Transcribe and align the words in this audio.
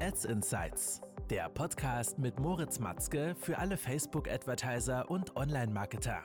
Ads 0.00 0.26
Insights, 0.26 1.00
der 1.30 1.48
Podcast 1.48 2.18
mit 2.18 2.38
Moritz 2.38 2.78
Matzke 2.78 3.34
für 3.40 3.56
alle 3.56 3.78
Facebook-Advertiser 3.78 5.10
und 5.10 5.34
Online-Marketer. 5.36 6.22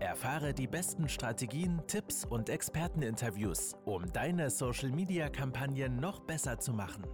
Erfahre 0.00 0.52
die 0.52 0.66
besten 0.66 1.08
Strategien, 1.08 1.80
Tipps 1.86 2.24
und 2.24 2.48
Experteninterviews, 2.48 3.76
um 3.84 4.12
deine 4.12 4.50
Social-Media-Kampagnen 4.50 5.96
noch 5.96 6.20
besser 6.20 6.58
zu 6.58 6.72
machen. 6.72 7.06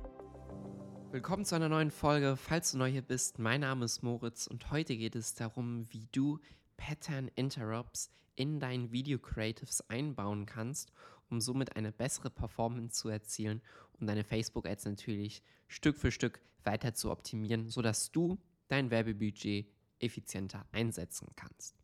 Willkommen 1.11 1.45
zu 1.45 1.55
einer 1.57 1.69
neuen 1.69 1.91
Folge. 1.91 2.37
Falls 2.37 2.73
du 2.73 2.79
neu 2.79 2.91
hier 2.91 3.03
bist, 3.03 3.39
mein 3.39 3.61
Name 3.61 3.85
ist 3.85 4.03
Moritz 4.03 4.47
und 4.47 4.71
heute 4.71 4.97
geht 4.97 5.15
es 5.15 5.35
darum, 5.35 5.87
wie 5.91 6.09
du 6.11 6.39
Pattern 6.79 7.31
Interrupts 7.35 8.11
in 8.35 8.61
deinen 8.61 8.93
Video 8.93 9.19
Creatives 9.19 9.83
einbauen 9.91 10.47
kannst, 10.47 10.91
um 11.31 11.41
somit 11.41 11.77
eine 11.77 11.93
bessere 11.93 12.31
Performance 12.31 13.01
zu 13.01 13.09
erzielen 13.09 13.63
und 14.01 14.07
deine 14.07 14.25
Facebook 14.25 14.67
Ads 14.67 14.87
natürlich 14.87 15.43
Stück 15.67 15.99
für 15.99 16.11
Stück 16.11 16.41
weiter 16.65 16.95
zu 16.95 17.11
optimieren, 17.11 17.69
sodass 17.69 18.11
du 18.11 18.39
dein 18.69 18.91
Werbebudget 18.91 19.67
effizienter 20.01 20.67
einsetzen 20.73 21.29
kannst. 21.37 21.77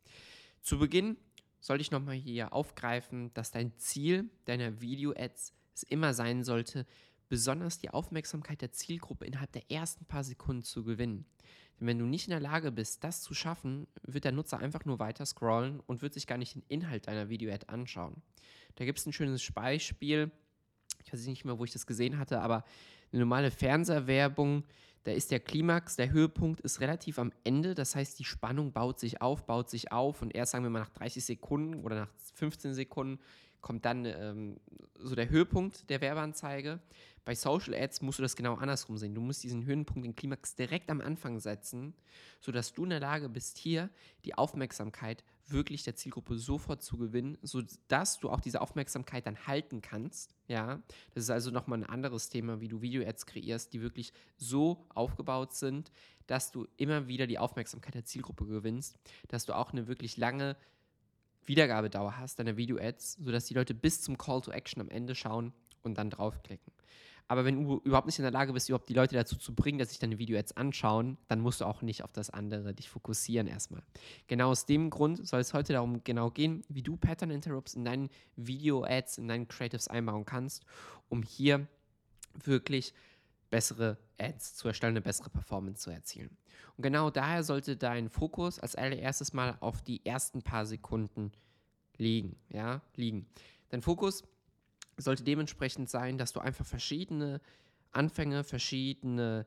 Zu 0.61 0.79
Beginn 0.79 1.17
sollte 1.59 1.81
ich 1.81 1.91
nochmal 1.91 2.15
hier 2.15 2.53
aufgreifen, 2.53 3.33
dass 3.33 3.51
dein 3.51 3.77
Ziel 3.77 4.29
deiner 4.45 4.81
Video 4.81 5.13
Ads 5.15 5.53
es 5.73 5.83
immer 5.83 6.13
sein 6.13 6.43
sollte, 6.43 6.85
besonders 7.27 7.79
die 7.79 7.89
Aufmerksamkeit 7.89 8.61
der 8.61 8.71
Zielgruppe 8.71 9.25
innerhalb 9.25 9.51
der 9.51 9.69
ersten 9.71 10.05
paar 10.05 10.23
Sekunden 10.23 10.63
zu 10.63 10.83
gewinnen. 10.83 11.25
Denn 11.79 11.87
wenn 11.87 11.99
du 11.99 12.05
nicht 12.05 12.27
in 12.27 12.31
der 12.31 12.39
Lage 12.39 12.71
bist, 12.71 13.03
das 13.03 13.21
zu 13.21 13.33
schaffen, 13.33 13.87
wird 14.03 14.23
der 14.23 14.31
Nutzer 14.31 14.59
einfach 14.59 14.85
nur 14.85 14.99
weiter 14.99 15.25
scrollen 15.25 15.79
und 15.81 16.01
wird 16.01 16.13
sich 16.13 16.27
gar 16.27 16.37
nicht 16.37 16.55
den 16.55 16.63
Inhalt 16.67 17.07
deiner 17.07 17.29
Video-Ad 17.29 17.67
anschauen. 17.67 18.21
Da 18.75 18.85
gibt 18.85 18.99
es 18.99 19.05
ein 19.05 19.13
schönes 19.13 19.51
Beispiel. 19.51 20.31
Ich 21.03 21.11
weiß 21.11 21.25
nicht 21.27 21.45
mehr, 21.45 21.57
wo 21.59 21.65
ich 21.65 21.71
das 21.71 21.85
gesehen 21.85 22.17
hatte, 22.17 22.41
aber 22.41 22.63
eine 23.11 23.21
normale 23.21 23.51
Fernsehwerbung, 23.51 24.63
da 25.03 25.11
ist 25.11 25.31
der 25.31 25.39
Klimax, 25.39 25.95
der 25.95 26.11
Höhepunkt 26.11 26.61
ist 26.61 26.81
relativ 26.81 27.19
am 27.19 27.31
Ende. 27.43 27.75
Das 27.75 27.95
heißt, 27.95 28.17
die 28.17 28.23
Spannung 28.23 28.71
baut 28.71 28.99
sich 28.99 29.21
auf, 29.21 29.45
baut 29.45 29.69
sich 29.69 29.91
auf 29.91 30.21
und 30.21 30.33
erst 30.33 30.51
sagen 30.51 30.63
wir 30.63 30.71
mal 30.71 30.79
nach 30.79 30.89
30 30.89 31.23
Sekunden 31.23 31.83
oder 31.83 31.95
nach 31.95 32.09
15 32.33 32.73
Sekunden 32.73 33.19
kommt 33.61 33.85
dann 33.85 34.05
ähm, 34.05 34.57
so 34.99 35.15
der 35.15 35.29
Höhepunkt 35.29 35.89
der 35.89 35.99
Werbeanzeige. 35.99 36.79
Bei 37.23 37.33
Social 37.33 37.73
Ads 37.73 38.01
musst 38.03 38.19
du 38.19 38.23
das 38.23 38.35
genau 38.35 38.53
andersrum 38.55 38.97
sehen. 38.97 39.15
Du 39.15 39.21
musst 39.21 39.43
diesen 39.43 39.65
Höhepunkt, 39.65 40.05
den 40.05 40.15
Klimax 40.15 40.55
direkt 40.55 40.91
am 40.91 41.01
Anfang 41.01 41.39
setzen, 41.39 41.95
sodass 42.41 42.73
du 42.73 42.83
in 42.83 42.91
der 42.91 42.99
Lage 42.99 43.27
bist, 43.27 43.57
hier 43.57 43.89
die 44.23 44.35
Aufmerksamkeit 44.35 45.23
wirklich 45.47 45.83
der 45.83 45.95
Zielgruppe 45.95 46.37
sofort 46.37 46.81
zu 46.81 46.97
gewinnen, 46.97 47.37
sodass 47.41 48.19
du 48.19 48.29
auch 48.29 48.41
diese 48.41 48.61
Aufmerksamkeit 48.61 49.25
dann 49.25 49.47
halten 49.47 49.81
kannst. 49.81 50.35
Ja, 50.47 50.81
das 51.13 51.23
ist 51.23 51.29
also 51.29 51.51
nochmal 51.51 51.79
ein 51.79 51.85
anderes 51.85 52.29
Thema, 52.29 52.61
wie 52.61 52.67
du 52.67 52.81
Video-Ads 52.81 53.25
kreierst, 53.25 53.73
die 53.73 53.81
wirklich 53.81 54.13
so 54.37 54.85
aufgebaut 54.93 55.53
sind, 55.53 55.91
dass 56.27 56.51
du 56.51 56.67
immer 56.77 57.07
wieder 57.07 57.27
die 57.27 57.39
Aufmerksamkeit 57.39 57.93
der 57.93 58.05
Zielgruppe 58.05 58.45
gewinnst, 58.45 58.97
dass 59.27 59.45
du 59.45 59.53
auch 59.53 59.71
eine 59.71 59.87
wirklich 59.87 60.17
lange 60.17 60.55
Wiedergabedauer 61.45 62.17
hast 62.17 62.39
deiner 62.39 62.57
Video-Ads, 62.57 63.19
sodass 63.21 63.45
die 63.45 63.53
Leute 63.53 63.73
bis 63.73 64.01
zum 64.01 64.17
Call 64.17 64.41
to 64.41 64.51
Action 64.51 64.81
am 64.81 64.89
Ende 64.89 65.15
schauen 65.15 65.53
und 65.83 65.97
dann 65.97 66.09
draufklicken. 66.09 66.73
Aber 67.27 67.43
wenn 67.43 67.63
du 67.63 67.81
überhaupt 67.83 68.05
nicht 68.05 68.19
in 68.19 68.23
der 68.23 68.31
Lage 68.31 68.53
bist, 68.53 68.69
überhaupt 68.69 68.87
die 68.87 68.93
Leute 68.93 69.15
dazu 69.15 69.35
zu 69.35 69.55
bringen, 69.55 69.79
dass 69.79 69.89
sich 69.89 69.99
deine 69.99 70.19
Video-Ads 70.19 70.57
anschauen, 70.57 71.17
dann 71.27 71.39
musst 71.41 71.61
du 71.61 71.65
auch 71.65 71.81
nicht 71.81 72.03
auf 72.03 72.11
das 72.11 72.29
andere 72.29 72.73
dich 72.73 72.89
fokussieren 72.89 73.47
erstmal. 73.47 73.81
Genau 74.27 74.51
aus 74.51 74.65
dem 74.65 74.91
Grund 74.91 75.27
soll 75.27 75.39
es 75.39 75.53
heute 75.53 75.73
darum 75.73 76.03
genau 76.03 76.29
gehen, 76.29 76.63
wie 76.69 76.83
du 76.83 76.97
Pattern 76.97 77.31
Interrupts 77.31 77.73
in 77.73 77.83
deinen 77.83 78.09
Video-Ads, 78.35 79.17
in 79.17 79.27
deinen 79.27 79.47
Creatives 79.47 79.87
einbauen 79.87 80.25
kannst, 80.25 80.65
um 81.09 81.23
hier 81.23 81.67
wirklich 82.43 82.93
bessere 83.49 83.97
Ads 84.19 84.55
zu 84.55 84.67
erstellen, 84.67 84.93
eine 84.93 85.01
bessere 85.01 85.29
Performance 85.29 85.81
zu 85.81 85.89
erzielen. 85.89 86.37
Und 86.77 86.83
genau 86.83 87.09
daher 87.09 87.43
sollte 87.43 87.75
dein 87.75 88.09
Fokus 88.09 88.59
als 88.59 88.75
allererstes 88.75 89.33
mal 89.33 89.57
auf 89.61 89.81
die 89.81 90.05
ersten 90.05 90.41
paar 90.41 90.65
Sekunden 90.65 91.31
liegen. 91.97 92.35
Ja, 92.49 92.81
liegen. 92.95 93.27
Dein 93.69 93.81
Fokus 93.81 94.23
sollte 94.97 95.23
dementsprechend 95.23 95.89
sein, 95.89 96.17
dass 96.17 96.33
du 96.33 96.39
einfach 96.39 96.65
verschiedene 96.65 97.41
Anfänge, 97.91 98.43
verschiedene 98.43 99.45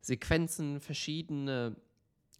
Sequenzen, 0.00 0.80
verschiedene 0.80 1.76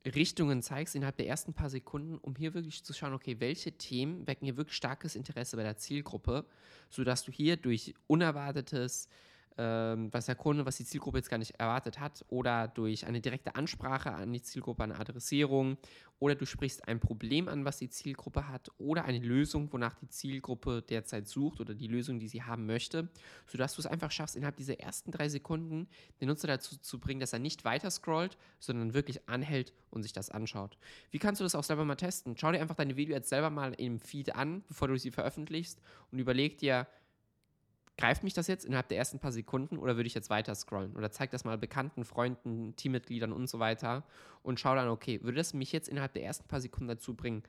Richtungen 0.04 0.62
zeigst 0.62 0.94
innerhalb 0.94 1.16
der 1.16 1.28
ersten 1.28 1.54
paar 1.54 1.70
Sekunden, 1.70 2.18
um 2.18 2.36
hier 2.36 2.52
wirklich 2.52 2.84
zu 2.84 2.92
schauen, 2.92 3.14
okay, 3.14 3.40
welche 3.40 3.72
Themen 3.72 4.26
wecken 4.26 4.44
hier 4.44 4.56
wirklich 4.56 4.76
starkes 4.76 5.16
Interesse 5.16 5.56
bei 5.56 5.62
der 5.62 5.78
Zielgruppe, 5.78 6.44
sodass 6.90 7.24
du 7.24 7.32
hier 7.32 7.56
durch 7.56 7.94
unerwartetes 8.06 9.08
was 9.56 10.26
der 10.26 10.34
Kunde, 10.34 10.66
was 10.66 10.76
die 10.76 10.84
Zielgruppe 10.84 11.18
jetzt 11.18 11.30
gar 11.30 11.38
nicht 11.38 11.52
erwartet 11.60 12.00
hat, 12.00 12.24
oder 12.28 12.68
durch 12.68 13.06
eine 13.06 13.20
direkte 13.20 13.54
Ansprache 13.54 14.12
an 14.12 14.32
die 14.32 14.42
Zielgruppe, 14.42 14.82
eine 14.82 14.98
Adressierung, 14.98 15.76
oder 16.18 16.34
du 16.34 16.46
sprichst 16.46 16.88
ein 16.88 17.00
Problem 17.00 17.48
an, 17.48 17.64
was 17.64 17.78
die 17.78 17.88
Zielgruppe 17.88 18.48
hat, 18.48 18.70
oder 18.78 19.04
eine 19.04 19.18
Lösung, 19.18 19.72
wonach 19.72 19.94
die 19.94 20.08
Zielgruppe 20.08 20.82
derzeit 20.82 21.28
sucht 21.28 21.60
oder 21.60 21.74
die 21.74 21.86
Lösung, 21.86 22.18
die 22.18 22.28
sie 22.28 22.42
haben 22.42 22.66
möchte, 22.66 23.08
sodass 23.46 23.74
du 23.74 23.82
es 23.82 23.86
einfach 23.86 24.10
schaffst, 24.10 24.34
innerhalb 24.34 24.56
dieser 24.56 24.80
ersten 24.80 25.10
drei 25.10 25.28
Sekunden 25.28 25.88
den 26.20 26.28
Nutzer 26.28 26.48
dazu 26.48 26.76
zu 26.76 26.98
bringen, 26.98 27.20
dass 27.20 27.32
er 27.32 27.38
nicht 27.38 27.64
weiter 27.64 27.90
scrollt, 27.90 28.36
sondern 28.58 28.94
wirklich 28.94 29.28
anhält 29.28 29.72
und 29.90 30.02
sich 30.02 30.12
das 30.12 30.30
anschaut. 30.30 30.78
Wie 31.10 31.18
kannst 31.18 31.40
du 31.40 31.44
das 31.44 31.54
auch 31.54 31.64
selber 31.64 31.84
mal 31.84 31.94
testen? 31.96 32.36
Schau 32.36 32.50
dir 32.50 32.60
einfach 32.60 32.74
deine 32.74 32.96
Videos 32.96 33.16
jetzt 33.16 33.28
selber 33.28 33.50
mal 33.50 33.72
im 33.74 34.00
Feed 34.00 34.34
an, 34.34 34.64
bevor 34.66 34.88
du 34.88 34.98
sie 34.98 35.10
veröffentlichst 35.10 35.80
und 36.10 36.18
überleg 36.18 36.58
dir, 36.58 36.86
greift 37.96 38.24
mich 38.24 38.34
das 38.34 38.46
jetzt 38.46 38.64
innerhalb 38.64 38.88
der 38.88 38.98
ersten 38.98 39.18
paar 39.18 39.32
Sekunden 39.32 39.78
oder 39.78 39.96
würde 39.96 40.06
ich 40.06 40.14
jetzt 40.14 40.30
weiter 40.30 40.54
scrollen? 40.54 40.96
Oder 40.96 41.10
zeig 41.10 41.30
das 41.30 41.44
mal 41.44 41.58
Bekannten, 41.58 42.04
Freunden, 42.04 42.74
Teammitgliedern 42.76 43.32
und 43.32 43.48
so 43.48 43.58
weiter 43.58 44.04
und 44.42 44.58
schau 44.60 44.74
dann, 44.74 44.88
okay, 44.88 45.20
würde 45.22 45.36
das 45.36 45.54
mich 45.54 45.72
jetzt 45.72 45.88
innerhalb 45.88 46.12
der 46.12 46.24
ersten 46.24 46.48
paar 46.48 46.60
Sekunden 46.60 46.88
dazu 46.88 47.14
bringen, 47.14 47.42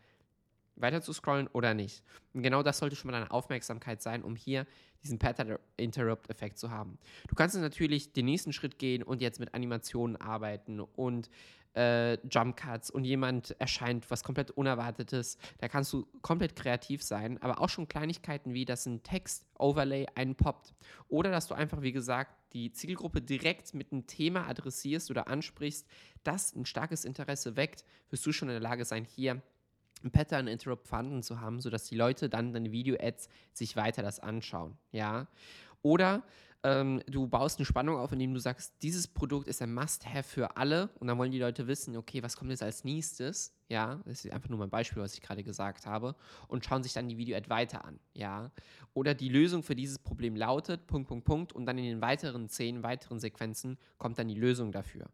weiter 0.75 1.01
zu 1.01 1.13
scrollen 1.13 1.47
oder 1.47 1.73
nicht. 1.73 2.03
Und 2.33 2.44
genau 2.44 2.61
das 2.61 2.79
sollte 2.79 2.95
schon 2.95 3.09
mal 3.09 3.17
deine 3.17 3.31
Aufmerksamkeit 3.31 4.01
sein, 4.01 4.23
um 4.23 4.35
hier 4.35 4.67
diesen 5.03 5.19
Pattern 5.19 5.57
Interrupt 5.78 6.29
Effekt 6.29 6.57
zu 6.57 6.69
haben. 6.69 6.97
Du 7.27 7.35
kannst 7.35 7.56
natürlich 7.56 8.13
den 8.13 8.25
nächsten 8.25 8.53
Schritt 8.53 8.77
gehen 8.77 9.03
und 9.03 9.22
jetzt 9.22 9.39
mit 9.39 9.53
Animationen 9.53 10.16
arbeiten 10.17 10.79
und 10.79 11.29
äh, 11.75 12.18
Jump 12.28 12.58
Cuts 12.58 12.90
und 12.90 13.03
jemand 13.03 13.56
erscheint 13.59 14.09
was 14.09 14.24
komplett 14.24 14.52
Unerwartetes. 14.52 15.38
Da 15.59 15.68
kannst 15.68 15.94
du 15.94 16.08
komplett 16.22 16.56
kreativ 16.56 17.03
sein, 17.03 17.41
aber 17.41 17.62
auch 17.62 17.69
schon 17.69 17.88
Kleinigkeiten 17.88 18.53
wie, 18.53 18.66
dass 18.66 18.86
ein 18.86 19.03
Text-Overlay 19.03 20.08
einpoppt 20.16 20.74
oder 21.08 21.31
dass 21.31 21.47
du 21.47 21.53
einfach, 21.53 21.81
wie 21.81 21.91
gesagt, 21.91 22.34
die 22.53 22.72
Zielgruppe 22.72 23.22
direkt 23.22 23.74
mit 23.74 23.91
einem 23.91 24.08
Thema 24.08 24.47
adressierst 24.47 25.12
oder 25.12 25.28
ansprichst, 25.28 25.88
das 26.24 26.56
ein 26.56 26.66
starkes 26.66 27.03
Interesse 27.06 27.56
weckt, 27.58 27.84
wirst 28.09 28.25
du 28.25 28.31
schon 28.31 28.47
in 28.47 28.53
der 28.53 28.62
Lage 28.62 28.86
sein, 28.86 29.06
hier 29.06 29.42
ein 30.03 30.12
Pattern 30.12 30.47
Interrupt 30.47 30.88
vorhanden 30.88 31.24
zu 31.24 31.42
haben, 31.42 31.59
sodass 31.59 31.86
die 31.86 31.96
Leute 31.96 32.30
dann 32.30 32.53
deine 32.53 32.72
Video-Ads 32.72 33.28
sich 33.53 33.75
weiter 33.75 34.02
das 34.02 34.19
anschauen, 34.19 34.78
ja. 34.92 35.28
Oder 35.85 36.23
ähm, 36.63 37.00
du 37.06 37.28
baust 37.28 37.59
eine 37.59 37.66
Spannung 37.68 37.97
auf, 37.97 38.12
indem 38.12 38.34
du 38.34 38.40
sagst, 38.40 38.73
dieses 38.81 39.07
Produkt 39.07 39.47
ist 39.47 39.62
ein 39.62 39.72
Must-Have 39.72 40.23
für 40.23 40.57
alle 40.57 40.90
und 41.00 41.06
dann 41.06 41.19
wollen 41.19 41.31
die 41.31 41.38
Leute 41.38 41.68
wissen, 41.68 41.96
okay, 41.96 42.23
was 42.23 42.35
kommt 42.35 42.50
jetzt 42.50 42.63
als 42.63 42.84
nächstes, 42.84 43.53
ja, 43.69 44.01
das 44.03 44.25
ist 44.25 44.34
einfach 44.34 44.50
nur 44.50 44.57
mein 44.57 44.72
Beispiel, 44.72 45.03
was 45.03 45.13
ich 45.13 45.22
gerade 45.22 45.44
gesagt 45.44 45.85
habe 45.85 46.16
und 46.47 46.66
schauen 46.66 46.81
sich 46.81 46.94
dann 46.94 47.07
die 47.07 47.19
Video-Ad 47.19 47.51
weiter 47.51 47.85
an, 47.85 48.00
ja. 48.16 48.50
Oder 48.95 49.13
die 49.13 49.29
Lösung 49.29 49.62
für 49.62 49.75
dieses 49.75 50.00
Problem 50.00 50.35
lautet, 50.35 50.88
Punkt, 50.88 51.07
Punkt, 51.07 51.25
Punkt 51.25 51.53
und 51.53 51.68
dann 51.68 51.78
in 51.78 51.84
den 51.84 52.01
weiteren 52.01 52.50
zehn 52.50 52.81
weiteren 52.81 53.19
Sequenzen 53.19 53.78
kommt 54.00 54.18
dann 54.18 54.28
die 54.28 54.34
Lösung 54.34 54.72
dafür. 54.72 55.06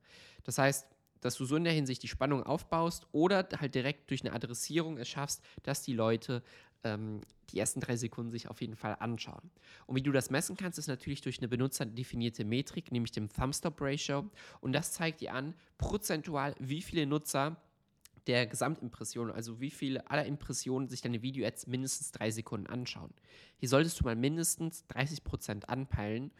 Das 0.45 0.57
heißt, 0.57 0.87
dass 1.21 1.35
du 1.35 1.45
so 1.45 1.55
in 1.55 1.63
der 1.63 1.73
Hinsicht 1.73 2.03
die 2.03 2.07
Spannung 2.07 2.43
aufbaust 2.43 3.07
oder 3.11 3.47
halt 3.57 3.75
direkt 3.75 4.09
durch 4.09 4.21
eine 4.21 4.33
Adressierung 4.33 4.97
es 4.97 5.07
schaffst, 5.07 5.41
dass 5.63 5.81
die 5.83 5.93
Leute 5.93 6.43
ähm, 6.83 7.21
die 7.51 7.59
ersten 7.59 7.79
drei 7.79 7.95
Sekunden 7.95 8.31
sich 8.31 8.47
auf 8.47 8.61
jeden 8.61 8.75
Fall 8.75 8.95
anschauen. 8.99 9.51
Und 9.85 9.95
wie 9.95 10.01
du 10.01 10.11
das 10.11 10.29
messen 10.29 10.57
kannst, 10.57 10.79
ist 10.79 10.87
natürlich 10.87 11.21
durch 11.21 11.39
eine 11.39 11.47
benutzerdefinierte 11.47 12.45
Metrik, 12.45 12.91
nämlich 12.91 13.11
dem 13.11 13.29
Thumbstop-Ratio. 13.29 14.29
Und 14.61 14.73
das 14.73 14.93
zeigt 14.93 15.21
dir 15.21 15.33
an, 15.33 15.53
prozentual, 15.77 16.55
wie 16.59 16.81
viele 16.81 17.05
Nutzer 17.05 17.57
der 18.27 18.45
Gesamtimpression, 18.45 19.31
also 19.31 19.59
wie 19.59 19.71
viele 19.71 20.09
aller 20.09 20.25
Impressionen 20.25 20.87
sich 20.87 21.01
deine 21.01 21.21
Video-Ads 21.21 21.67
mindestens 21.67 22.11
drei 22.11 22.31
Sekunden 22.31 22.67
anschauen. 22.67 23.11
Hier 23.57 23.69
solltest 23.69 23.99
du 23.99 24.05
mal 24.05 24.15
mindestens 24.15 24.85
30% 24.89 25.65
anpeilen 25.65 26.31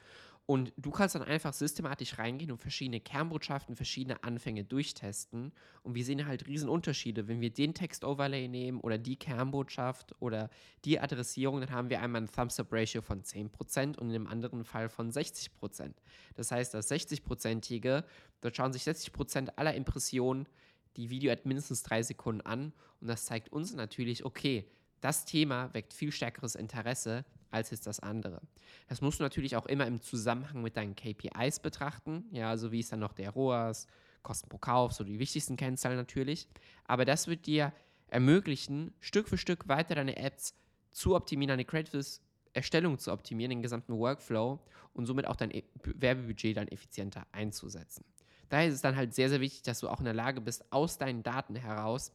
und 0.52 0.74
du 0.76 0.92
kannst 0.92 1.16
dann 1.16 1.24
einfach 1.24 1.54
systematisch 1.54 2.18
reingehen 2.18 2.52
und 2.52 2.58
verschiedene 2.58 3.00
Kernbotschaften, 3.00 3.78
verschiedene 3.78 4.22
Anfänge 4.26 4.66
durchtesten. 4.66 5.54
Und 5.82 5.96
wir 5.96 6.04
sehen 6.04 6.28
halt 6.28 6.46
riesen 6.46 6.68
Unterschiede. 6.68 7.30
Wenn 7.30 7.40
wir 7.40 7.52
den 7.52 7.74
Text-Overlay 7.74 8.50
nehmen 8.50 8.82
oder 8.82 8.98
die 8.98 9.16
Kernbotschaft 9.16 10.14
oder 10.20 10.50
die 10.84 11.00
Adressierung, 11.00 11.62
dann 11.62 11.72
haben 11.72 11.90
wir 11.90 12.02
einmal 12.02 12.24
ein 12.24 12.30
Thumbs-Up-Ratio 12.30 13.02
von 13.02 13.24
10% 13.24 13.98
und 13.98 14.10
in 14.10 14.16
einem 14.16 14.28
anderen 14.28 14.66
Fall 14.66 14.90
von 14.90 15.10
60%. 15.10 15.94
Das 16.36 16.52
heißt, 16.52 16.74
das 16.74 16.92
60-prozentige, 16.92 18.04
dort 18.42 18.58
schauen 18.58 18.74
sich 18.74 18.84
60% 18.84 19.54
aller 19.56 19.74
Impressionen 19.74 20.50
die 20.98 21.10
Video-Ad 21.10 21.44
mindestens 21.46 21.84
drei 21.84 22.04
Sekunden 22.04 22.42
an. 22.42 22.74
Und 23.00 23.08
das 23.08 23.24
zeigt 23.24 23.54
uns 23.54 23.74
natürlich, 23.74 24.26
okay, 24.26 24.68
das 25.00 25.24
Thema 25.24 25.74
weckt 25.74 25.94
viel 25.94 26.12
stärkeres 26.12 26.56
Interesse 26.56 27.24
als 27.52 27.70
jetzt 27.70 27.88
das 27.88 28.00
andere. 28.00 28.42
Das 28.88 29.02
musst 29.02 29.20
du 29.20 29.24
natürlich 29.24 29.56
auch 29.56 29.66
immer 29.66 29.86
im 29.86 30.02
Zusammenhang 30.02 30.62
mit 30.62 30.78
deinen 30.78 30.96
KPIs 30.96 31.60
betrachten. 31.60 32.26
Ja, 32.32 32.50
also 32.50 32.72
wie 32.72 32.80
ist 32.80 32.92
dann 32.92 33.00
noch 33.00 33.14
der 33.14 33.32
ROAS, 33.32 33.88
Kosten 34.24 34.50
pro 34.50 34.58
Kauf, 34.58 34.94
so 34.94 35.04
die 35.04 35.20
wichtigsten 35.20 35.58
Kennzahlen 35.58 35.98
natürlich. 35.98 36.48
Aber 36.86 37.06
das 37.06 37.28
wird 37.28 37.46
dir 37.46 37.74
ermöglichen, 38.08 38.94
Stück 39.00 39.28
für 39.28 39.38
Stück 39.38 39.68
weiter 39.68 39.96
deine 39.96 40.18
Apps 40.18 40.56
zu 40.92 41.16
optimieren, 41.16 41.50
deine 41.50 41.66
Creatives 41.66 42.22
Erstellung 42.54 43.00
zu 43.00 43.12
optimieren, 43.12 43.50
den 43.50 43.62
gesamten 43.62 43.98
Workflow 43.98 44.60
und 44.94 45.06
somit 45.06 45.26
auch 45.26 45.36
dein 45.36 45.52
e 45.52 45.64
Werbebudget 45.84 46.58
dann 46.58 46.68
effizienter 46.68 47.26
einzusetzen. 47.32 48.04
Daher 48.50 48.68
ist 48.68 48.76
es 48.76 48.82
dann 48.82 48.98
halt 48.98 49.14
sehr, 49.14 49.30
sehr 49.30 49.40
wichtig, 49.40 49.64
dass 49.64 49.80
du 49.80 49.88
auch 49.88 50.00
in 50.00 50.06
der 50.06 50.14
Lage 50.14 50.42
bist, 50.42 50.72
aus 50.72 50.98
deinen 50.98 51.24
Daten 51.24 51.56
heraus 51.56 52.12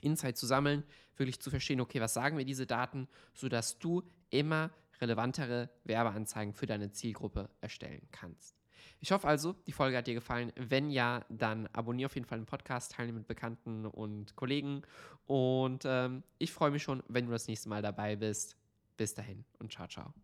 Insight 0.00 0.36
zu 0.36 0.46
sammeln, 0.46 0.84
wirklich 1.16 1.40
zu 1.40 1.50
verstehen, 1.50 1.80
okay, 1.80 2.00
was 2.00 2.14
sagen 2.14 2.36
mir 2.36 2.44
diese 2.44 2.66
Daten, 2.66 3.08
sodass 3.34 3.78
du 3.78 4.02
immer 4.30 4.70
relevantere 5.00 5.70
Werbeanzeigen 5.84 6.54
für 6.54 6.66
deine 6.66 6.90
Zielgruppe 6.90 7.50
erstellen 7.60 8.06
kannst. 8.12 8.56
Ich 9.00 9.12
hoffe 9.12 9.28
also, 9.28 9.52
die 9.66 9.72
Folge 9.72 9.96
hat 9.96 10.06
dir 10.06 10.14
gefallen. 10.14 10.52
Wenn 10.56 10.90
ja, 10.90 11.24
dann 11.28 11.66
abonniere 11.68 12.06
auf 12.06 12.14
jeden 12.14 12.26
Fall 12.26 12.38
den 12.38 12.46
Podcast, 12.46 12.92
teile 12.92 13.12
mit 13.12 13.26
Bekannten 13.26 13.84
und 13.84 14.36
Kollegen. 14.36 14.82
Und 15.26 15.84
ähm, 15.84 16.22
ich 16.38 16.52
freue 16.52 16.70
mich 16.70 16.82
schon, 16.82 17.02
wenn 17.08 17.26
du 17.26 17.32
das 17.32 17.46
nächste 17.46 17.68
Mal 17.68 17.82
dabei 17.82 18.16
bist. 18.16 18.56
Bis 18.96 19.12
dahin 19.12 19.44
und 19.58 19.70
ciao, 19.70 19.86
ciao. 19.86 20.14